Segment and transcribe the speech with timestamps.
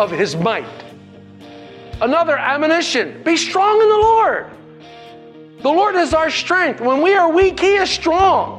[0.00, 0.66] Of his might.
[2.00, 4.46] Another admonition be strong in the Lord.
[5.60, 6.80] The Lord is our strength.
[6.80, 8.56] When we are weak, he is strong.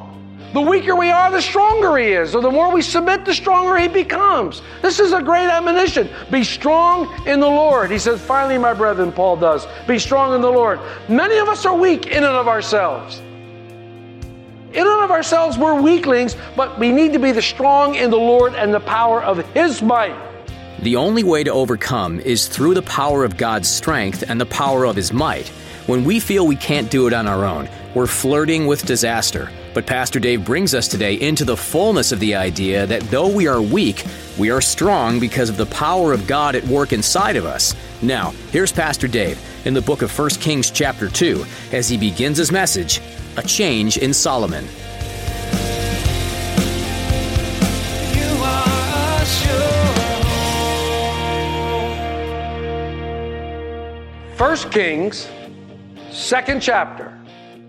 [0.52, 2.36] The weaker we are, the stronger he is.
[2.36, 4.62] Or the more we submit, the stronger he becomes.
[4.82, 6.08] This is a great admonition.
[6.30, 7.90] Be strong in the Lord.
[7.90, 10.78] He says, finally, my brethren, Paul does, be strong in the Lord.
[11.08, 13.18] Many of us are weak in and of ourselves.
[13.18, 18.16] In and of ourselves, we're weaklings, but we need to be the strong in the
[18.16, 20.31] Lord and the power of his might.
[20.82, 24.84] The only way to overcome is through the power of God's strength and the power
[24.84, 25.46] of His might.
[25.86, 29.48] When we feel we can't do it on our own, we're flirting with disaster.
[29.74, 33.46] But Pastor Dave brings us today into the fullness of the idea that though we
[33.46, 34.04] are weak,
[34.36, 37.76] we are strong because of the power of God at work inside of us.
[38.02, 42.38] Now, here's Pastor Dave in the book of 1 Kings, chapter 2, as he begins
[42.38, 43.00] his message
[43.36, 44.66] A Change in Solomon.
[54.42, 55.28] 1 Kings,
[56.10, 57.16] second chapter.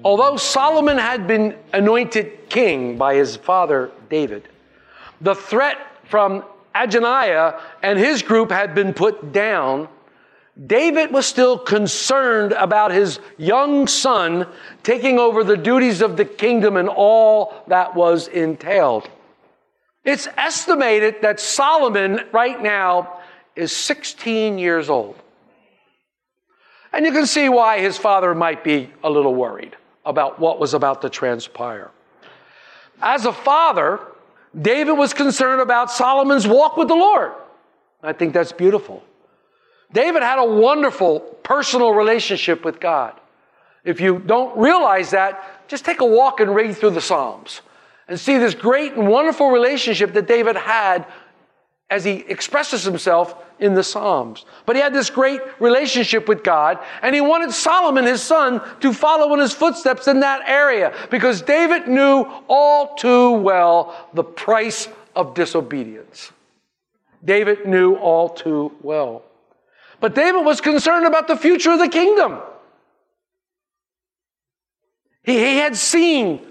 [0.04, 4.50] Although Solomon had been anointed king by his father David,
[5.22, 6.44] the threat from
[6.74, 9.88] Adonijah and his group had been put down.
[10.66, 14.48] David was still concerned about his young son
[14.82, 19.08] taking over the duties of the kingdom and all that was entailed.
[20.04, 23.20] It's estimated that Solomon right now
[23.56, 25.23] is 16 years old.
[26.94, 30.74] And you can see why his father might be a little worried about what was
[30.74, 31.90] about to transpire.
[33.02, 34.00] As a father,
[34.60, 37.32] David was concerned about Solomon's walk with the Lord.
[38.04, 39.04] I think that's beautiful.
[39.92, 43.20] David had a wonderful personal relationship with God.
[43.84, 47.62] If you don't realize that, just take a walk and read through the Psalms
[48.08, 51.06] and see this great and wonderful relationship that David had
[51.94, 54.46] as he expresses himself in the Psalms.
[54.66, 58.92] But he had this great relationship with God, and he wanted Solomon, his son, to
[58.92, 64.88] follow in his footsteps in that area because David knew all too well the price
[65.16, 66.32] of disobedience.
[67.24, 69.22] David knew all too well.
[70.00, 72.40] But David was concerned about the future of the kingdom.
[75.22, 76.42] He, he had seen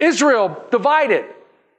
[0.00, 1.26] Israel divided.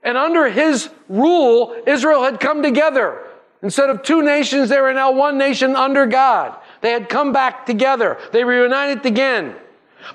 [0.02, 3.26] And under his rule, Israel had come together.
[3.62, 6.56] Instead of two nations, they were now one nation under God.
[6.80, 8.18] They had come back together.
[8.32, 9.54] They were united again.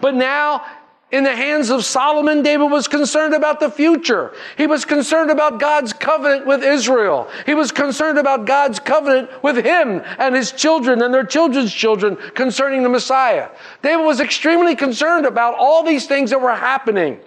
[0.02, 0.66] But now,
[1.12, 4.34] in the hands of Solomon, David was concerned about the future.
[4.58, 7.30] He was concerned about God's covenant with Israel.
[7.46, 12.18] He was concerned about God's covenant with him and his children and their children's children
[12.34, 13.50] concerning the Messiah.
[13.84, 17.20] David was extremely concerned about all these things that were happening.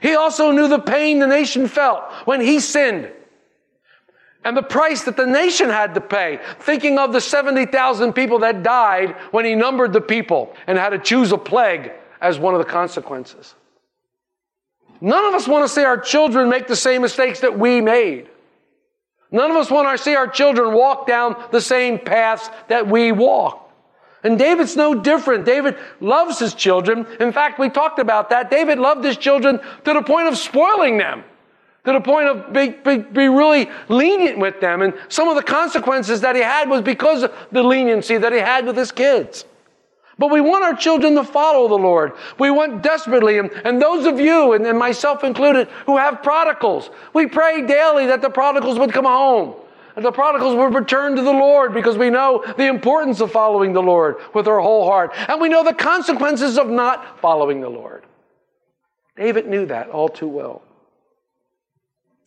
[0.00, 3.10] He also knew the pain the nation felt when he sinned
[4.44, 8.62] and the price that the nation had to pay, thinking of the 70,000 people that
[8.62, 12.58] died when he numbered the people and had to choose a plague as one of
[12.58, 13.54] the consequences.
[15.00, 18.28] None of us want to see our children make the same mistakes that we made.
[19.30, 23.12] None of us want to see our children walk down the same paths that we
[23.12, 23.61] walked.
[24.24, 25.44] And David's no different.
[25.44, 27.06] David loves his children.
[27.18, 28.50] In fact, we talked about that.
[28.50, 31.24] David loved his children to the point of spoiling them,
[31.84, 34.82] to the point of be, be, be really lenient with them.
[34.82, 38.38] And some of the consequences that he had was because of the leniency that he
[38.38, 39.44] had with his kids.
[40.18, 42.12] But we want our children to follow the Lord.
[42.38, 46.90] We want desperately, and, and those of you, and, and myself included, who have prodigals,
[47.12, 49.56] we pray daily that the prodigals would come home.
[49.94, 53.72] And the prodigals would return to the Lord because we know the importance of following
[53.72, 55.12] the Lord with our whole heart.
[55.14, 58.04] And we know the consequences of not following the Lord.
[59.16, 60.62] David knew that all too well.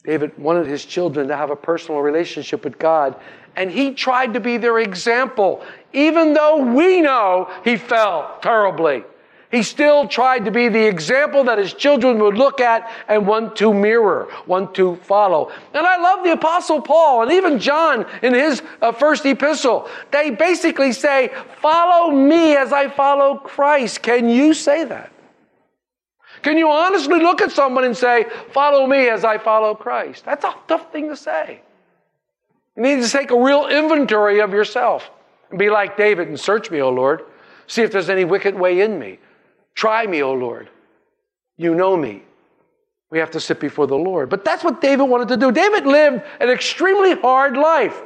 [0.04, 3.16] David wanted his children to have a personal relationship with God,
[3.56, 5.64] and he tried to be their example,
[5.94, 9.04] even though we know he fell terribly.
[9.52, 13.56] He still tried to be the example that his children would look at and want
[13.58, 15.52] to mirror, want to follow.
[15.74, 19.88] And I love the Apostle Paul and even John in his uh, first epistle.
[20.12, 21.32] They basically say,
[21.62, 24.02] Follow me as I follow Christ.
[24.02, 25.12] Can you say that?
[26.42, 30.26] Can you honestly look at someone and say, Follow me as I follow Christ?
[30.26, 31.62] That's a tough thing to say.
[32.76, 35.10] You need to take a real inventory of yourself
[35.50, 37.24] and be like David and search me, O Lord.
[37.68, 39.20] See if there's any wicked way in me.
[39.76, 40.70] Try me, O Lord.
[41.58, 42.24] You know me.
[43.12, 44.30] We have to sit before the Lord.
[44.30, 45.52] But that's what David wanted to do.
[45.52, 48.02] David lived an extremely hard life.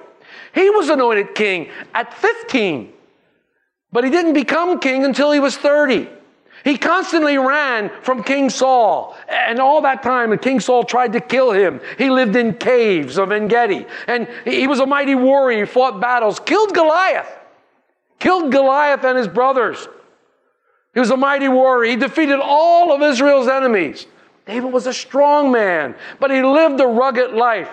[0.53, 2.91] He was anointed king at 15,
[3.91, 6.07] but he didn't become king until he was 30.
[6.63, 9.15] He constantly ran from King Saul.
[9.29, 11.79] And all that time, King Saul tried to kill him.
[11.97, 15.65] He lived in caves of En Gedi, And he was a mighty warrior.
[15.65, 17.33] He fought battles, killed Goliath,
[18.19, 19.87] killed Goliath and his brothers.
[20.93, 21.91] He was a mighty warrior.
[21.91, 24.07] He defeated all of Israel's enemies.
[24.45, 27.69] David was a strong man, but he lived a rugged life.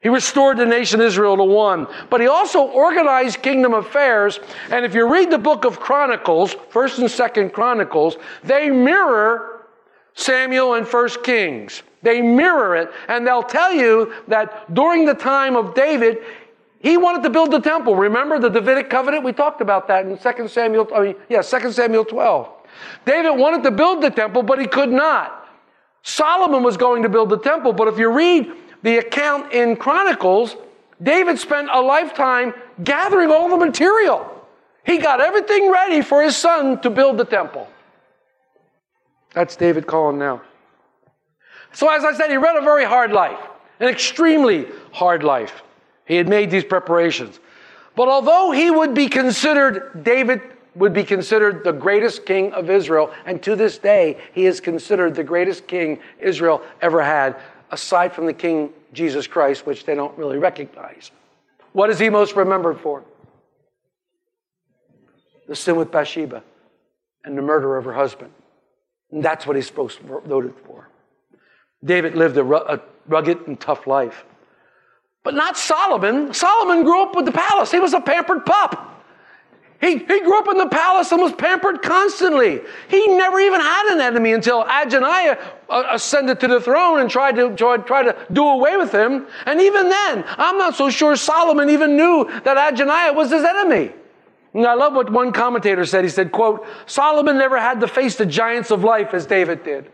[0.00, 4.38] He restored the nation Israel to one, but he also organized kingdom affairs.
[4.70, 9.66] And if you read the book of Chronicles, 1st and 2nd Chronicles, they mirror
[10.14, 11.82] Samuel and 1st Kings.
[12.02, 16.18] They mirror it, and they'll tell you that during the time of David,
[16.80, 17.96] he wanted to build the temple.
[17.96, 19.24] Remember the Davidic covenant?
[19.24, 22.48] We talked about that in 2 Samuel, I mean, yeah, 2 Samuel 12.
[23.04, 25.48] David wanted to build the temple, but he could not.
[26.02, 28.52] Solomon was going to build the temple, but if you read
[28.82, 30.56] the account in Chronicles,
[31.02, 34.30] David spent a lifetime gathering all the material.
[34.84, 37.68] He got everything ready for his son to build the temple.
[39.34, 40.42] That's David calling now.
[41.72, 43.38] So, as I said, he led a very hard life,
[43.80, 45.62] an extremely hard life.
[46.06, 47.38] He had made these preparations.
[47.94, 50.40] But although he would be considered, David
[50.74, 55.14] would be considered the greatest king of Israel, and to this day, he is considered
[55.14, 57.36] the greatest king Israel ever had
[57.70, 61.10] aside from the King Jesus Christ, which they don't really recognize.
[61.72, 63.02] What is he most remembered for?
[65.48, 66.42] The sin with Bathsheba
[67.24, 68.32] and the murder of her husband.
[69.10, 70.88] And that's what he's supposed to be voted for.
[71.84, 74.24] David lived a rugged and tough life.
[75.26, 76.32] But not Solomon.
[76.32, 77.72] Solomon grew up with the palace.
[77.72, 79.02] He was a pampered pup.
[79.80, 82.60] He, he grew up in the palace and was pampered constantly.
[82.88, 85.36] He never even had an enemy until Adonijah
[85.68, 89.26] uh, ascended to the throne and tried to, try to do away with him.
[89.46, 93.90] And even then, I'm not so sure Solomon even knew that Adonijah was his enemy.
[94.54, 96.04] And I love what one commentator said.
[96.04, 99.90] He said, quote, Solomon never had to face the giants of life as David did.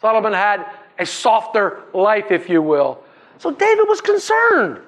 [0.00, 0.64] Solomon had
[0.98, 3.03] a softer life, if you will.
[3.38, 4.80] So David was concerned.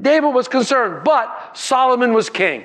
[0.00, 2.64] David was concerned, but Solomon was king.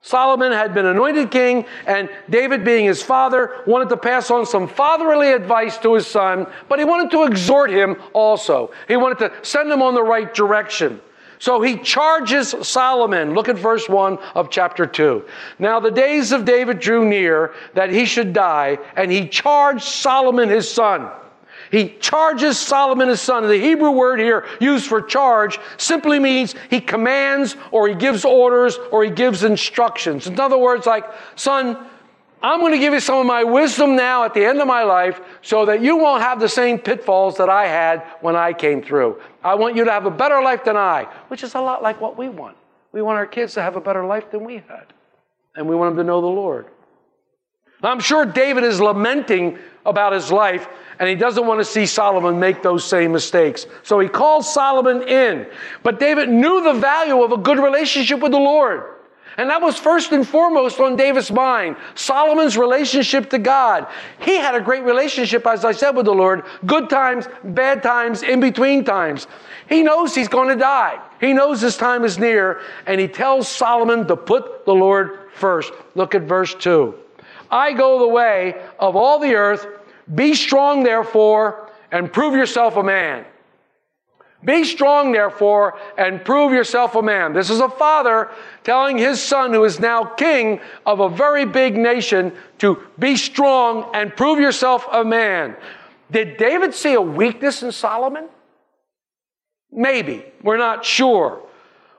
[0.00, 4.68] Solomon had been anointed king, and David, being his father, wanted to pass on some
[4.68, 8.70] fatherly advice to his son, but he wanted to exhort him also.
[8.86, 11.00] He wanted to send him on the right direction.
[11.40, 13.34] So he charges Solomon.
[13.34, 15.24] Look at verse 1 of chapter 2.
[15.58, 20.48] Now the days of David drew near that he should die, and he charged Solomon
[20.48, 21.10] his son
[21.70, 23.46] he charges Solomon his son.
[23.46, 28.78] The Hebrew word here used for charge simply means he commands or he gives orders
[28.90, 30.26] or he gives instructions.
[30.26, 31.04] In other words, like,
[31.36, 31.76] son,
[32.40, 34.84] I'm going to give you some of my wisdom now at the end of my
[34.84, 38.82] life so that you won't have the same pitfalls that I had when I came
[38.82, 39.20] through.
[39.42, 42.00] I want you to have a better life than I, which is a lot like
[42.00, 42.56] what we want.
[42.92, 44.92] We want our kids to have a better life than we had.
[45.56, 46.66] And we want them to know the Lord.
[47.82, 50.68] I'm sure David is lamenting about his life
[50.98, 53.66] and he doesn't want to see Solomon make those same mistakes.
[53.82, 55.46] So he calls Solomon in.
[55.82, 58.82] But David knew the value of a good relationship with the Lord.
[59.36, 61.76] And that was first and foremost on David's mind.
[61.94, 63.86] Solomon's relationship to God.
[64.18, 66.42] He had a great relationship, as I said, with the Lord.
[66.66, 69.28] Good times, bad times, in between times.
[69.68, 71.00] He knows he's going to die.
[71.20, 72.60] He knows his time is near.
[72.86, 75.72] And he tells Solomon to put the Lord first.
[75.94, 76.96] Look at verse 2.
[77.48, 79.66] I go the way of all the earth
[80.14, 83.24] be strong, therefore, and prove yourself a man.
[84.44, 87.32] Be strong, therefore, and prove yourself a man.
[87.32, 88.30] This is a father
[88.62, 93.90] telling his son, who is now king of a very big nation, to be strong
[93.94, 95.56] and prove yourself a man.
[96.10, 98.28] Did David see a weakness in Solomon?
[99.72, 100.24] Maybe.
[100.42, 101.42] We're not sure.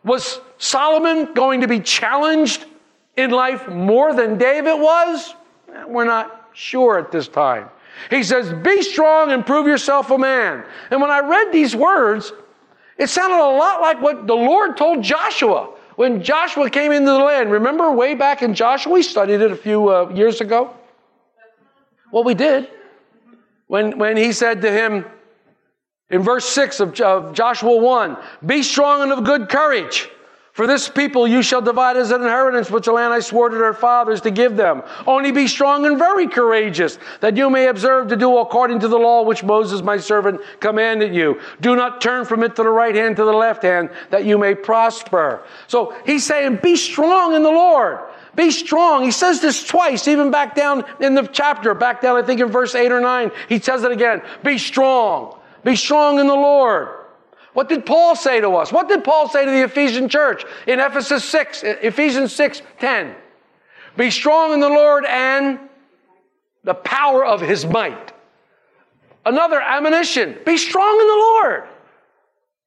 [0.03, 2.65] Was Solomon going to be challenged
[3.17, 5.35] in life more than David was?
[5.87, 7.69] We're not sure at this time.
[8.09, 10.63] He says, Be strong and prove yourself a man.
[10.91, 12.31] And when I read these words,
[12.97, 17.17] it sounded a lot like what the Lord told Joshua when Joshua came into the
[17.17, 17.51] land.
[17.51, 18.93] Remember way back in Joshua?
[18.93, 20.73] We studied it a few uh, years ago.
[22.11, 22.69] Well, we did.
[23.67, 25.05] When, when he said to him
[26.09, 30.09] in verse 6 of, of Joshua 1 Be strong and of good courage.
[30.59, 33.57] For this people you shall divide as an inheritance, which the land I swore to
[33.57, 34.83] their fathers to give them.
[35.07, 38.97] Only be strong and very courageous, that you may observe to do according to the
[38.97, 41.39] law which Moses my servant commanded you.
[41.61, 44.37] Do not turn from it to the right hand, to the left hand, that you
[44.37, 45.43] may prosper.
[45.67, 47.99] So he's saying, be strong in the Lord.
[48.35, 49.05] Be strong.
[49.05, 52.49] He says this twice, even back down in the chapter, back down, I think in
[52.49, 53.31] verse 8 or 9.
[53.47, 54.21] He says it again.
[54.43, 55.39] Be strong.
[55.63, 56.98] Be strong in the Lord.
[57.59, 58.71] What did Paul say to us?
[58.71, 63.13] What did Paul say to the Ephesian church in Ephesus 6, uh, Ephesians 6, 10?
[63.97, 65.59] Be strong in the Lord and
[66.63, 68.13] the power of his might.
[69.25, 71.63] Another admonition be strong in the Lord.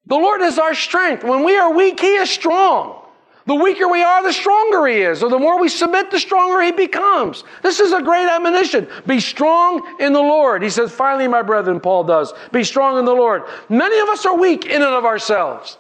[0.09, 1.25] The Lord is our strength.
[1.25, 3.02] When we are weak, he is strong.
[3.47, 5.23] The weaker we are, the stronger he is.
[5.23, 7.43] Or the more we submit, the stronger he becomes.
[7.63, 8.89] This is a great admonition.
[9.07, 10.63] Be strong in the Lord.
[10.63, 13.43] He says, finally, my brethren, Paul does, be strong in the Lord.
[13.69, 15.77] Many of us are weak in and of ourselves.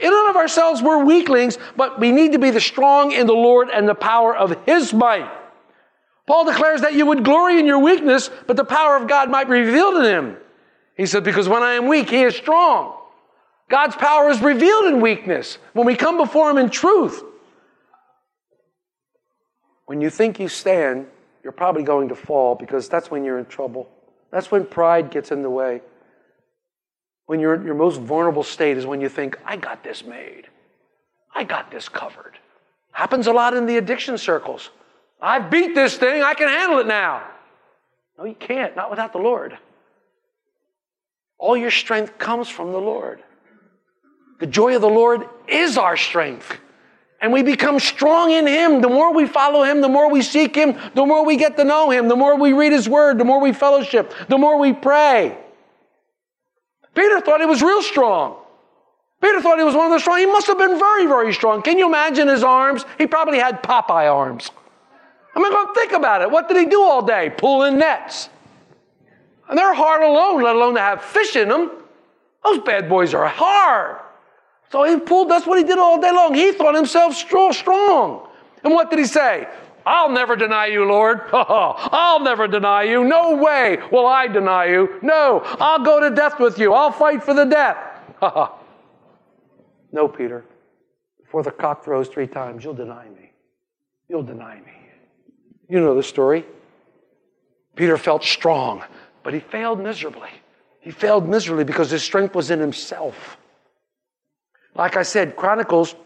[0.00, 3.32] In and of ourselves, we're weaklings, but we need to be the strong in the
[3.32, 5.30] Lord and the power of his might.
[6.26, 9.48] Paul declares that you would glory in your weakness, but the power of God might
[9.48, 10.36] be revealed in him.
[10.96, 12.97] He said, because when I am weak, he is strong.
[13.68, 17.22] God's power is revealed in weakness when we come before Him in truth.
[19.86, 21.06] When you think you stand,
[21.42, 23.88] you're probably going to fall because that's when you're in trouble.
[24.30, 25.82] That's when pride gets in the way.
[27.26, 30.48] When you're your most vulnerable state is when you think, I got this made.
[31.34, 32.38] I got this covered.
[32.92, 34.70] Happens a lot in the addiction circles.
[35.20, 37.22] I beat this thing, I can handle it now.
[38.16, 39.56] No, you can't, not without the Lord.
[41.38, 43.22] All your strength comes from the Lord.
[44.38, 46.56] The joy of the Lord is our strength.
[47.20, 48.80] And we become strong in Him.
[48.80, 51.64] The more we follow Him, the more we seek Him, the more we get to
[51.64, 54.72] know Him, the more we read His Word, the more we fellowship, the more we
[54.72, 55.36] pray.
[56.94, 58.36] Peter thought he was real strong.
[59.20, 60.18] Peter thought he was one of the strong.
[60.18, 61.62] He must have been very, very strong.
[61.62, 62.84] Can you imagine his arms?
[62.98, 64.50] He probably had Popeye arms.
[65.34, 66.30] I mean, go think about it.
[66.30, 67.30] What did he do all day?
[67.36, 68.28] Pulling nets.
[69.48, 71.70] And they're hard alone, let alone to have fish in them.
[72.44, 73.98] Those bad boys are hard.
[74.70, 76.34] So he pulled, that's what he did all day long.
[76.34, 78.28] He thought himself strong.
[78.62, 79.48] And what did he say?
[79.86, 81.22] I'll never deny you, Lord.
[81.32, 83.04] I'll never deny you.
[83.04, 84.98] No way will I deny you.
[85.00, 86.74] No, I'll go to death with you.
[86.74, 87.78] I'll fight for the death.
[89.92, 90.44] no, Peter.
[91.24, 93.32] Before the cock throws three times, you'll deny me.
[94.08, 94.72] You'll deny me.
[95.70, 96.44] You know the story.
[97.74, 98.82] Peter felt strong,
[99.22, 100.30] but he failed miserably.
[100.80, 103.38] He failed miserably because his strength was in himself.
[104.78, 105.96] Like I said, Chronicles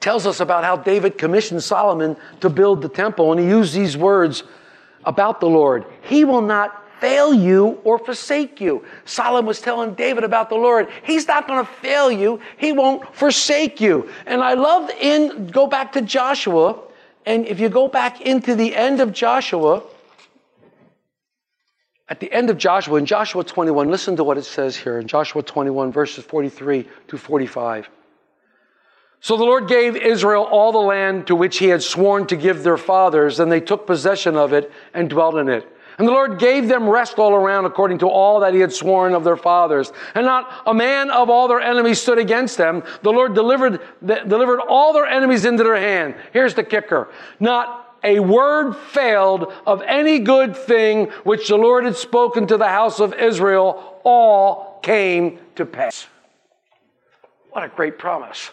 [0.00, 3.96] tells us about how David commissioned Solomon to build the temple, and he used these
[3.96, 4.42] words
[5.04, 5.86] about the Lord.
[6.02, 8.84] He will not fail you or forsake you.
[9.04, 10.88] Solomon was telling David about the Lord.
[11.04, 12.40] He's not going to fail you.
[12.56, 14.10] He won't forsake you.
[14.26, 16.78] And I love in, go back to Joshua,
[17.26, 19.82] and if you go back into the end of Joshua,
[22.08, 25.06] at the end of Joshua, in Joshua 21, listen to what it says here in
[25.06, 27.88] Joshua 21, verses 43 to 45.
[29.20, 32.62] So the Lord gave Israel all the land to which he had sworn to give
[32.62, 35.66] their fathers, and they took possession of it and dwelt in it.
[35.96, 39.14] And the Lord gave them rest all around according to all that he had sworn
[39.14, 39.92] of their fathers.
[40.14, 42.82] And not a man of all their enemies stood against them.
[43.02, 46.16] The Lord delivered, delivered all their enemies into their hand.
[46.32, 47.08] Here's the kicker.
[47.38, 52.68] Not a word failed of any good thing which the Lord had spoken to the
[52.68, 56.06] house of Israel, all came to pass.
[57.50, 58.50] What a great promise.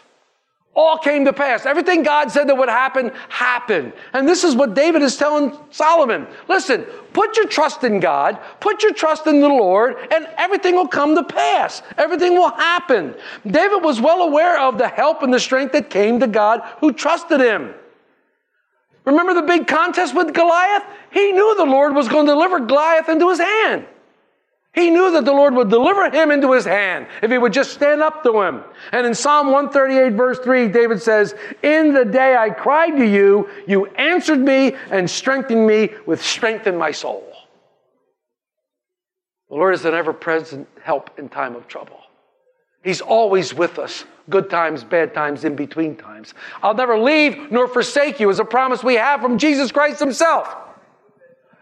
[0.74, 1.66] All came to pass.
[1.66, 3.92] Everything God said that would happen, happened.
[4.14, 6.26] And this is what David is telling Solomon.
[6.48, 10.88] Listen, put your trust in God, put your trust in the Lord, and everything will
[10.88, 11.82] come to pass.
[11.98, 13.14] Everything will happen.
[13.46, 16.94] David was well aware of the help and the strength that came to God who
[16.94, 17.74] trusted him.
[19.04, 20.84] Remember the big contest with Goliath?
[21.10, 23.86] He knew the Lord was going to deliver Goliath into his hand.
[24.74, 27.72] He knew that the Lord would deliver him into his hand if he would just
[27.72, 28.62] stand up to him.
[28.92, 33.50] And in Psalm 138, verse 3, David says, In the day I cried to you,
[33.66, 37.30] you answered me and strengthened me with strength in my soul.
[39.50, 42.00] The Lord is an ever present help in time of trouble.
[42.82, 46.34] He's always with us good times, bad times, in between times.
[46.62, 50.54] I'll never leave nor forsake you is a promise we have from Jesus Christ Himself.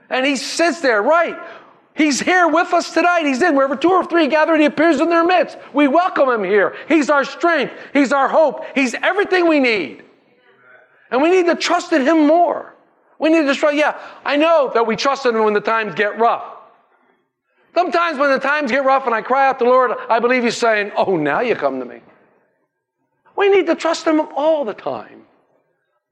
[0.09, 1.37] And He sits there, right?
[1.95, 3.27] He's here with us tonight.
[3.27, 5.59] He's in wherever two or three gather, He appears in their midst.
[5.73, 6.77] We welcome Him here.
[6.89, 7.73] He's our strength.
[7.93, 8.65] He's our hope.
[8.75, 10.03] He's everything we need.
[11.11, 12.75] And we need to trust in Him more.
[13.19, 15.95] We need to trust, yeah, I know that we trust in Him when the times
[15.95, 16.45] get rough.
[17.75, 20.43] Sometimes when the times get rough and I cry out to the Lord, I believe
[20.43, 22.01] He's saying, Oh, now you come to me.
[23.41, 25.23] We need to trust Him all the time.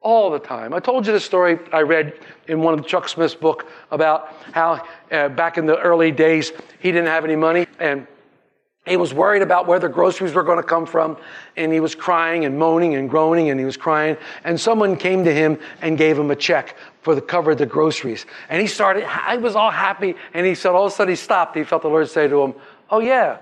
[0.00, 0.72] All the time.
[0.72, 2.14] I told you the story I read
[2.46, 4.82] in one of Chuck Smith's book about how
[5.12, 8.06] uh, back in the early days he didn't have any money and
[8.86, 11.18] he was worried about where the groceries were going to come from,
[11.58, 14.16] and he was crying and moaning and groaning, and he was crying.
[14.44, 17.66] And someone came to him and gave him a check for the cover of the
[17.66, 18.24] groceries.
[18.48, 21.16] And he started, I was all happy, and he said, all of a sudden he
[21.16, 21.54] stopped.
[21.54, 22.54] He felt the Lord say to him,
[22.88, 23.40] Oh, yeah,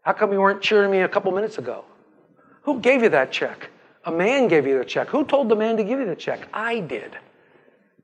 [0.00, 1.84] how come you weren't cheering me a couple minutes ago?
[2.68, 3.70] Who gave you that check?
[4.04, 5.08] A man gave you the check.
[5.08, 6.46] Who told the man to give you the check?
[6.52, 7.16] I did.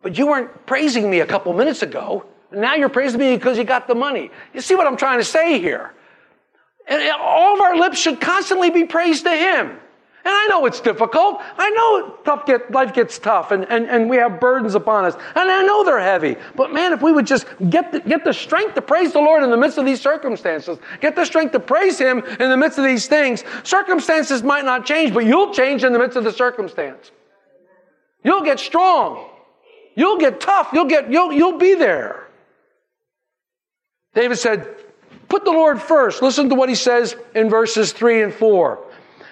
[0.00, 2.24] But you weren't praising me a couple minutes ago.
[2.50, 4.30] Now you're praising me because you got the money.
[4.54, 5.92] You see what I'm trying to say here?
[6.88, 9.76] And all of our lips should constantly be praised to Him.
[10.26, 11.42] And I know it's difficult.
[11.58, 15.14] I know tough get, life gets tough and, and, and we have burdens upon us.
[15.34, 16.36] And I know they're heavy.
[16.56, 19.42] But man, if we would just get the, get the strength to praise the Lord
[19.42, 22.78] in the midst of these circumstances, get the strength to praise Him in the midst
[22.78, 26.32] of these things, circumstances might not change, but you'll change in the midst of the
[26.32, 27.10] circumstance.
[28.22, 29.28] You'll get strong.
[29.94, 30.70] You'll get tough.
[30.72, 32.26] You'll get, you'll, you'll be there.
[34.14, 34.74] David said,
[35.28, 36.22] Put the Lord first.
[36.22, 38.78] Listen to what he says in verses 3 and 4.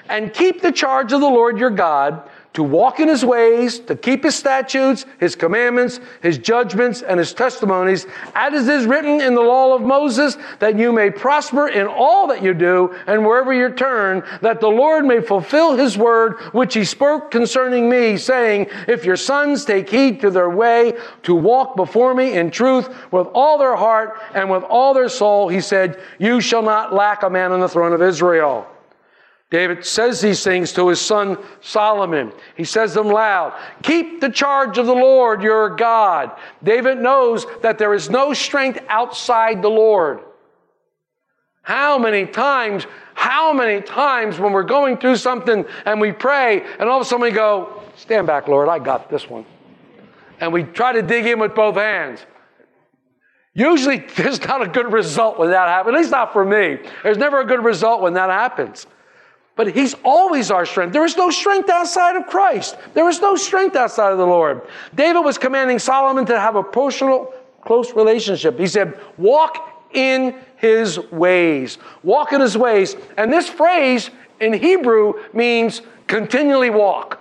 [0.09, 3.97] And keep the charge of the Lord your God to walk in his ways, to
[3.97, 9.41] keep his statutes, his commandments, his judgments, and his testimonies, as is written in the
[9.41, 13.71] law of Moses, that you may prosper in all that you do and wherever you
[13.71, 19.05] turn, that the Lord may fulfill his word which he spoke concerning me, saying, If
[19.05, 23.57] your sons take heed to their way to walk before me in truth with all
[23.57, 27.53] their heart and with all their soul, he said, You shall not lack a man
[27.53, 28.67] on the throne of Israel.
[29.53, 32.33] David says these things to his son Solomon.
[32.57, 33.53] He says them loud.
[33.83, 36.33] Keep the charge of the Lord your God.
[36.65, 40.21] David knows that there is no strength outside the Lord.
[41.61, 46.89] How many times, how many times when we're going through something and we pray and
[46.89, 49.45] all of a sudden we go, Stand back, Lord, I got this one.
[50.41, 52.25] And we try to dig in with both hands.
[53.53, 56.79] Usually there's not a good result when that happens, at least not for me.
[57.03, 58.87] There's never a good result when that happens.
[59.55, 60.93] But He's always our strength.
[60.93, 62.77] There is no strength outside of Christ.
[62.95, 64.63] There is no strength outside of the Lord.
[64.95, 68.59] David was commanding Solomon to have a personal, close relationship.
[68.59, 71.79] He said, Walk in His ways.
[72.03, 72.97] Walk in His ways.
[73.17, 74.11] And this phrase
[74.41, 77.21] in Hebrew means continually walk.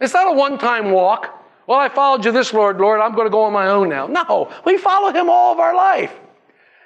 [0.00, 1.36] It's not a one time walk.
[1.66, 4.06] Well, I followed you this, Lord, Lord, I'm going to go on my own now.
[4.06, 6.12] No, we follow Him all of our life.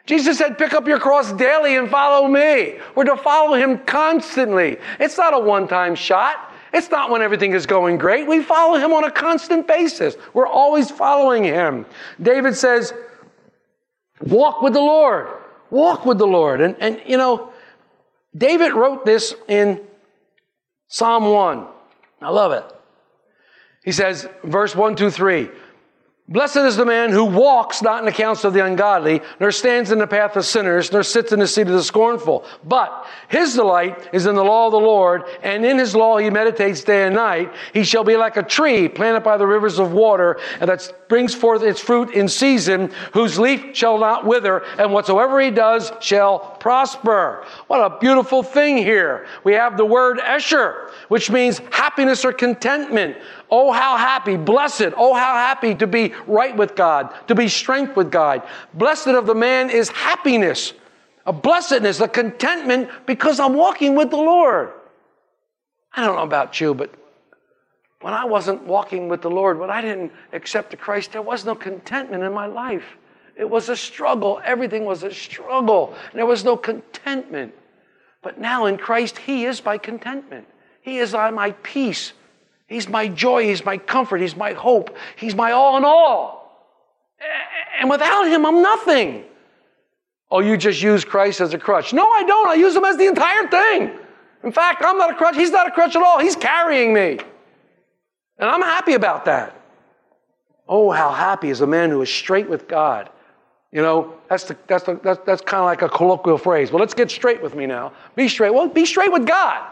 [0.06, 2.78] Jesus said, pick up your cross daily and follow me.
[2.94, 4.76] We're to follow him constantly.
[5.00, 6.52] It's not a one time shot.
[6.74, 8.26] It's not when everything is going great.
[8.26, 10.16] We follow him on a constant basis.
[10.34, 11.86] We're always following him.
[12.20, 12.92] David says,
[14.20, 15.28] walk with the Lord.
[15.70, 16.60] Walk with the Lord.
[16.60, 17.52] And, and you know,
[18.36, 19.80] David wrote this in
[20.88, 21.66] Psalm 1.
[22.20, 22.64] I love it.
[23.84, 25.48] He says, verse 1, 2, 3.
[26.26, 29.92] Blessed is the man who walks not in the counsel of the ungodly, nor stands
[29.92, 32.46] in the path of sinners, nor sits in the seat of the scornful.
[32.64, 36.30] But his delight is in the law of the Lord, and in his law he
[36.30, 37.52] meditates day and night.
[37.74, 41.32] He shall be like a tree planted by the rivers of water, and that brings
[41.32, 46.40] forth its fruit in season, whose leaf shall not wither, and whatsoever he does shall
[46.58, 47.46] prosper.
[47.68, 49.28] What a beautiful thing here.
[49.44, 53.16] We have the word Esher, which means happiness or contentment.
[53.48, 57.94] Oh, how happy, blessed, oh, how happy to be right with God, to be strength
[57.94, 58.42] with God.
[58.72, 60.72] Blessed of the man is happiness,
[61.26, 64.72] a blessedness, a contentment because I'm walking with the Lord.
[65.92, 66.90] I don't know about you, but
[68.04, 71.46] when I wasn't walking with the Lord, when I didn't accept the Christ, there was
[71.46, 72.84] no contentment in my life.
[73.34, 74.42] It was a struggle.
[74.44, 75.94] Everything was a struggle.
[76.12, 77.54] There was no contentment.
[78.22, 80.46] But now in Christ, He is my contentment.
[80.82, 82.12] He is my peace.
[82.66, 83.44] He's my joy.
[83.44, 84.20] He's my comfort.
[84.20, 84.94] He's my hope.
[85.16, 86.76] He's my all in all.
[87.80, 89.24] And without him, I'm nothing.
[90.30, 91.94] Oh, you just use Christ as a crutch.
[91.94, 92.48] No, I don't.
[92.48, 93.98] I use him as the entire thing.
[94.42, 95.36] In fact, I'm not a crutch.
[95.36, 96.18] He's not a crutch at all.
[96.18, 97.18] He's carrying me.
[98.38, 99.60] And I'm happy about that.
[100.68, 103.10] Oh, how happy is a man who is straight with God.
[103.70, 106.70] You know, that's, the, that's, the, that's, that's kind of like a colloquial phrase.
[106.70, 107.92] Well, let's get straight with me now.
[108.14, 108.54] Be straight.
[108.54, 109.68] Well, be straight with God.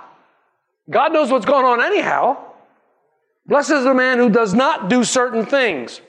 [0.90, 2.36] God knows what's going on anyhow.
[3.46, 6.00] Blessed is the man who does not do certain things,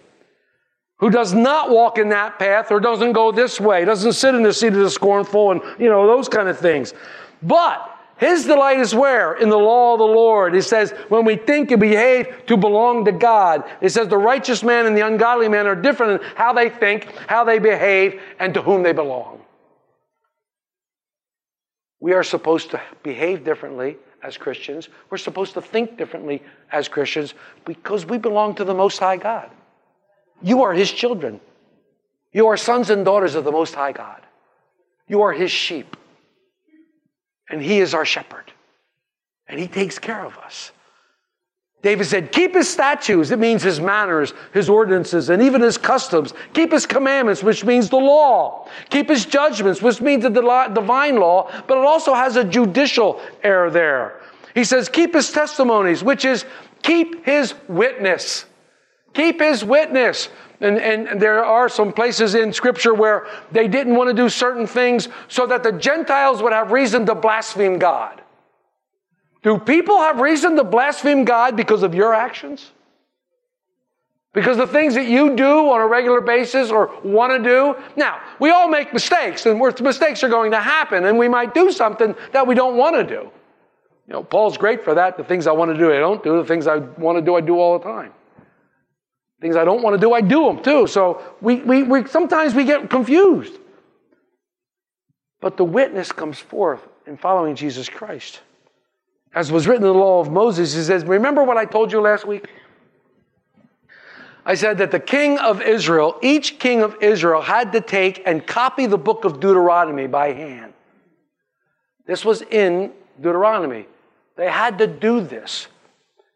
[0.97, 4.43] who does not walk in that path or doesn't go this way, doesn't sit in
[4.43, 6.93] the seat of the scornful and, you know, those kind of things.
[7.41, 7.92] But
[8.23, 9.33] his delight is where?
[9.33, 10.53] In the law of the Lord.
[10.53, 13.63] He says, when we think and behave to belong to God.
[13.81, 17.07] It says the righteous man and the ungodly man are different in how they think,
[17.27, 19.41] how they behave, and to whom they belong.
[21.99, 24.89] We are supposed to behave differently as Christians.
[25.09, 27.33] We're supposed to think differently as Christians
[27.65, 29.49] because we belong to the Most High God.
[30.41, 31.39] You are His children.
[32.31, 34.21] You are sons and daughters of the Most High God.
[35.07, 35.95] You are His sheep.
[37.49, 38.51] And He is our shepherd.
[39.47, 40.71] And He takes care of us.
[41.83, 43.29] David said, Keep his statutes.
[43.29, 46.33] It means his manners, his ordinances, and even his customs.
[46.53, 48.69] Keep his commandments, which means the law.
[48.89, 53.69] Keep his judgments, which means the divine law, but it also has a judicial air
[53.69, 54.21] there.
[54.55, 56.45] He says, Keep his testimonies, which is
[56.83, 58.45] keep his witness.
[59.13, 60.29] Keep his witness.
[60.61, 64.67] And, and there are some places in Scripture where they didn't want to do certain
[64.67, 68.21] things so that the Gentiles would have reason to blaspheme God.
[69.41, 72.71] Do people have reason to blaspheme God because of your actions?
[74.33, 77.75] Because the things that you do on a regular basis or want to do?
[77.95, 81.71] Now, we all make mistakes, and mistakes are going to happen, and we might do
[81.71, 83.29] something that we don't want to do.
[84.07, 85.17] You know, Paul's great for that.
[85.17, 86.37] The things I want to do, I don't do.
[86.37, 88.11] The things I want to do, I do all the time.
[89.43, 90.87] Things I don't want to do, I do them too.
[90.87, 93.59] So we, we, we sometimes we get confused.
[95.41, 98.39] But the witness comes forth in following Jesus Christ.
[99.35, 101.99] As was written in the law of Moses, he says, Remember what I told you
[101.99, 102.47] last week?
[104.45, 108.47] I said that the king of Israel, each king of Israel, had to take and
[108.47, 110.71] copy the book of Deuteronomy by hand.
[112.05, 113.87] This was in Deuteronomy.
[114.37, 115.67] They had to do this.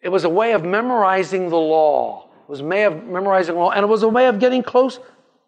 [0.02, 2.27] It was a way of memorizing the law.
[2.48, 5.02] It was a way of memorizing law, and it was a way of getting close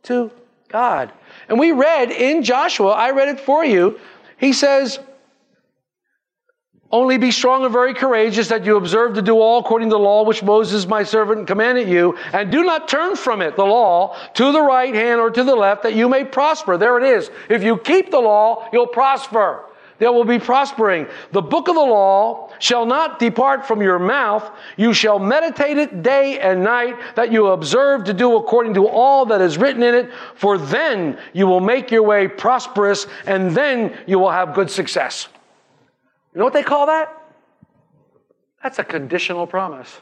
[0.04, 0.30] to
[0.68, 1.14] God.
[1.48, 3.98] And we read in Joshua, I read it for you.
[4.36, 5.00] He says,
[6.92, 10.00] only be strong and very courageous that you observe to do all according to the
[10.00, 14.18] law which Moses my servant commanded you, and do not turn from it, the law,
[14.34, 16.76] to the right hand or to the left, that you may prosper.
[16.76, 17.32] There it is.
[17.48, 19.64] If you keep the law, you'll prosper.
[20.00, 21.08] There will be prospering.
[21.32, 24.50] The book of the law shall not depart from your mouth.
[24.78, 29.26] You shall meditate it day and night, that you observe to do according to all
[29.28, 33.96] that is written in it, for then you will make your way prosperous, and then
[34.08, 35.28] you will have good success.
[36.34, 37.16] You know what they call that?
[38.64, 40.02] That's a conditional promise.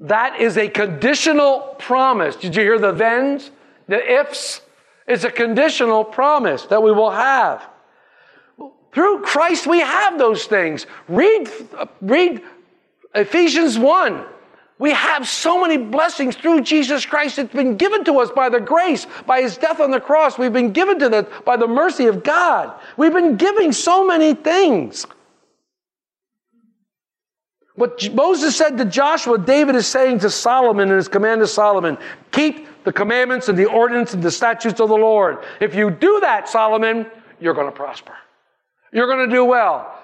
[0.00, 2.34] That is a conditional promise.
[2.36, 3.50] Did you hear the thens,
[3.86, 4.62] the ifs?
[5.06, 7.68] It's a conditional promise that we will have.
[8.92, 10.86] Through Christ, we have those things.
[11.08, 11.48] Read,
[12.00, 12.42] read
[13.14, 14.24] Ephesians 1.
[14.78, 17.38] We have so many blessings through Jesus Christ.
[17.38, 20.38] It's been given to us by the grace, by his death on the cross.
[20.38, 22.72] We've been given to that by the mercy of God.
[22.96, 25.06] We've been giving so many things.
[27.74, 31.98] What Moses said to Joshua, David is saying to Solomon in his command to Solomon
[32.30, 35.38] keep the commandments and the ordinance and the statutes of the Lord.
[35.60, 37.06] If you do that, Solomon,
[37.38, 38.14] you're going to prosper.
[38.92, 39.94] You're going to do well.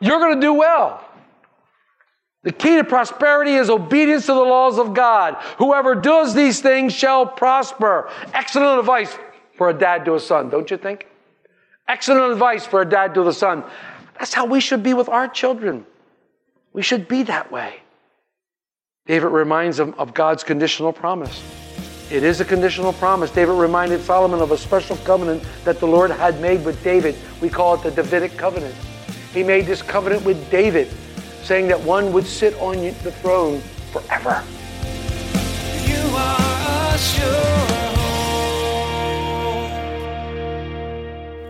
[0.00, 1.02] You're going to do well.
[2.42, 5.34] The key to prosperity is obedience to the laws of God.
[5.58, 8.08] Whoever does these things shall prosper.
[8.32, 9.18] Excellent advice
[9.56, 11.08] for a dad to a son, don't you think?
[11.88, 13.64] Excellent advice for a dad to the son.
[14.18, 15.86] That's how we should be with our children.
[16.72, 17.80] We should be that way.
[19.06, 21.42] David reminds them of God's conditional promise.
[22.08, 23.32] It is a conditional promise.
[23.32, 27.16] David reminded Solomon of a special covenant that the Lord had made with David.
[27.40, 28.76] We call it the Davidic covenant.
[29.34, 30.88] He made this covenant with David
[31.42, 33.60] saying that one would sit on the throne
[33.92, 34.44] forever.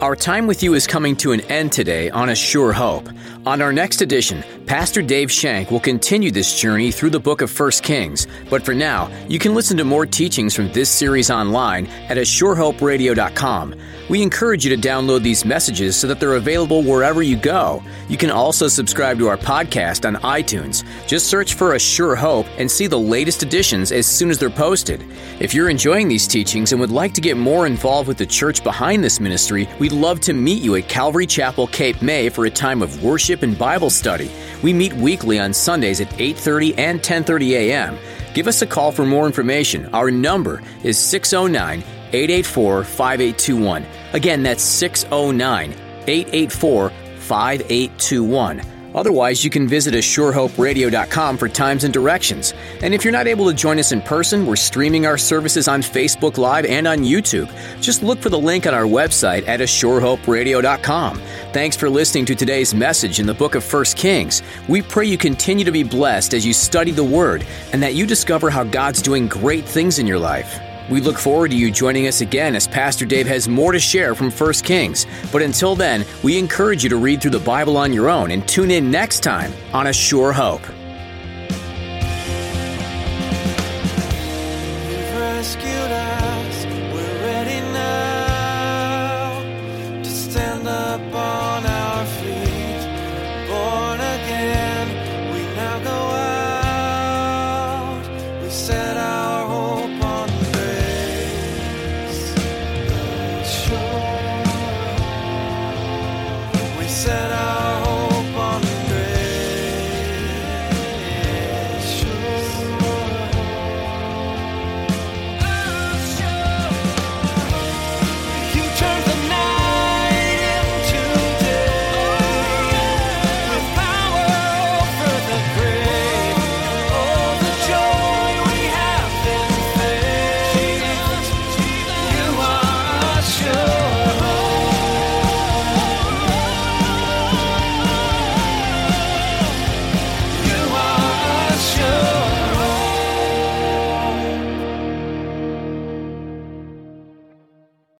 [0.02, 3.08] Our time with you is coming to an end today on A Sure Hope.
[3.46, 7.58] On our next edition, Pastor Dave Shank will continue this journey through the book of
[7.58, 8.26] 1 Kings.
[8.50, 13.74] But for now, you can listen to more teachings from this series online at ASureHopeRadio.com.
[14.10, 17.82] We encourage you to download these messages so that they're available wherever you go.
[18.08, 20.84] You can also subscribe to our podcast on iTunes.
[21.06, 24.50] Just search for A Sure Hope and see the latest editions as soon as they're
[24.50, 25.02] posted.
[25.40, 28.62] If you're enjoying these teachings and would like to get more involved with the church
[28.62, 32.50] behind this ministry, we'd love to meet you at Calvary Chapel, Cape May for a
[32.50, 34.28] time of worship and Bible study.
[34.60, 37.96] We meet weekly on Sundays at 8:30 and 10:30 a.m.
[38.34, 39.88] Give us a call for more information.
[39.92, 43.86] Our number is 609 884 5821.
[44.12, 45.72] Again, that's 609
[46.08, 48.75] 884 5821.
[48.96, 52.54] Otherwise, you can visit ASureHopeRadio.com for times and directions.
[52.82, 55.82] And if you're not able to join us in person, we're streaming our services on
[55.82, 57.48] Facebook Live and on YouTube.
[57.80, 61.20] Just look for the link on our website at ASureHopeRadio.com.
[61.52, 64.42] Thanks for listening to today's message in the book of 1 Kings.
[64.68, 68.06] We pray you continue to be blessed as you study the Word and that you
[68.06, 70.58] discover how God's doing great things in your life.
[70.88, 74.14] We look forward to you joining us again as Pastor Dave has more to share
[74.14, 75.06] from 1 Kings.
[75.32, 78.46] But until then, we encourage you to read through the Bible on your own and
[78.46, 80.62] tune in next time on A Sure Hope.